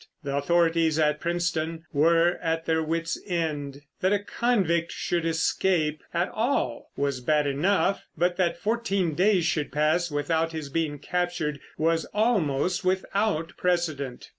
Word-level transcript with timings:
The 0.23 0.35
authorities 0.35 0.97
at 0.97 1.19
Princetown 1.19 1.85
were 1.93 2.39
at 2.41 2.65
their 2.65 2.81
wits 2.81 3.21
end. 3.27 3.83
That 3.99 4.11
a 4.11 4.17
convict 4.17 4.91
should 4.91 5.25
escape 5.27 6.01
at 6.11 6.27
all 6.29 6.89
was 6.97 7.21
bad 7.21 7.45
enough, 7.45 8.03
but 8.17 8.35
that 8.37 8.57
fourteen 8.57 9.13
days 9.13 9.45
should 9.45 9.71
pass 9.71 10.09
without 10.09 10.53
his 10.53 10.69
being 10.69 10.97
captured 10.97 11.59
was 11.77 12.05
almost 12.15 12.83
without 12.83 13.55
precedent. 13.57 14.29